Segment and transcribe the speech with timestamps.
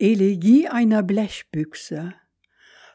[0.00, 2.14] Elegie einer Blechbüchse.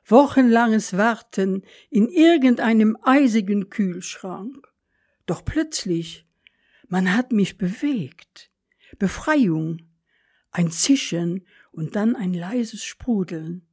[0.08, 4.68] Wochenlanges Warten in irgendeinem eisigen Kühlschrank.
[5.28, 6.28] Doch plötzlich,
[6.88, 8.52] man hat mich bewegt.
[8.97, 9.83] Befreiung,
[10.49, 13.67] ein Zischen und dann ein leises Sprudeln.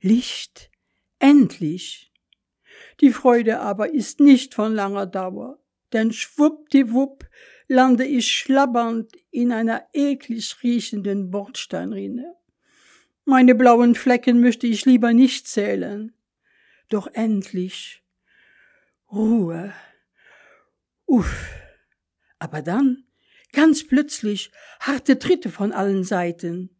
[0.00, 0.70] Licht,
[1.18, 2.12] endlich.
[3.00, 5.58] Die Freude aber ist nicht von langer Dauer,
[5.92, 7.28] denn schwuppdiwupp
[7.66, 12.36] lande ich schlabbernd in einer eklig riechenden Bordsteinrinne.
[13.28, 16.14] Meine blauen Flecken möchte ich lieber nicht zählen.
[16.88, 18.04] Doch endlich
[19.10, 19.74] Ruhe.
[21.06, 21.50] Uff.
[22.38, 23.04] Aber dann,
[23.52, 26.70] ganz plötzlich, harte Tritte von allen Seiten.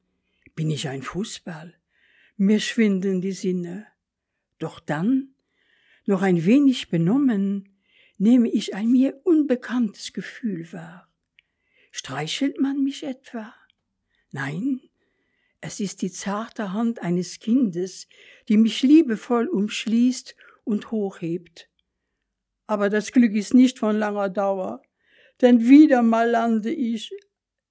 [0.54, 1.74] Bin ich ein Fußball?
[2.36, 3.88] Mir schwinden die Sinne.
[4.60, 5.34] Doch dann,
[6.04, 7.76] noch ein wenig benommen,
[8.18, 11.12] nehme ich ein mir unbekanntes Gefühl wahr.
[11.90, 13.52] Streichelt man mich etwa?
[14.30, 14.80] Nein,
[15.60, 18.08] es ist die zarte Hand eines Kindes,
[18.48, 21.68] die mich liebevoll umschließt und hochhebt.
[22.66, 24.82] Aber das Glück ist nicht von langer Dauer,
[25.40, 27.12] denn wieder mal lande ich,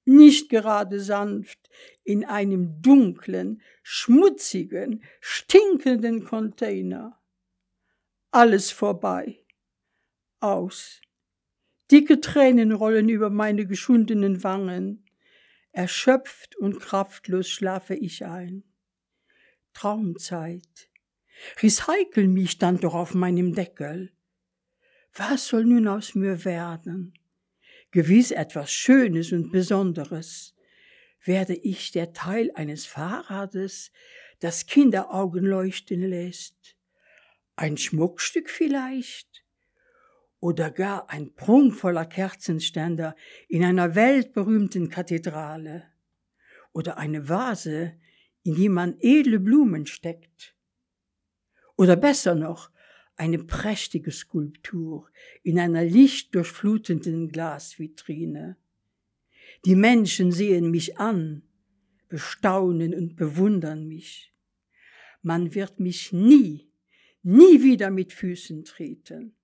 [0.05, 1.59] nicht gerade sanft,
[2.03, 7.19] in einem dunklen, schmutzigen, stinkenden Container.
[8.31, 9.43] Alles vorbei
[10.39, 11.01] aus.
[11.91, 15.04] Dicke Tränen rollen über meine geschundenen Wangen.
[15.75, 18.63] Erschöpft und kraftlos schlafe ich ein.
[19.73, 20.89] Traumzeit.
[21.61, 24.13] Recycle mich stand doch auf meinem Deckel.
[25.13, 27.13] Was soll nun aus mir werden?
[27.91, 30.55] Gewiss etwas Schönes und Besonderes.
[31.25, 33.91] Werde ich der Teil eines Fahrrades,
[34.39, 36.77] das Kinderaugen leuchten lässt?
[37.57, 39.44] Ein Schmuckstück vielleicht?
[40.45, 43.15] Oder gar ein prunkvoller Kerzenständer
[43.47, 45.85] in einer weltberühmten Kathedrale
[46.71, 47.93] oder eine Vase,
[48.43, 50.55] in die man edle Blumen steckt.
[51.77, 52.69] Oder besser noch,
[53.15, 55.09] eine prächtige Skulptur
[55.41, 58.55] in einer lichtdurchflutenden Glasvitrine.
[59.65, 61.41] Die Menschen sehen mich an,
[62.07, 64.31] bestaunen und bewundern mich.
[65.23, 66.69] Man wird mich nie,
[67.23, 69.35] nie wieder mit Füßen treten.